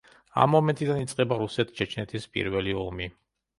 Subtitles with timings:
[0.45, 3.15] ამ მომენტიდან იწყება რუსეთ-ჩეჩნეთის პირველი ომი.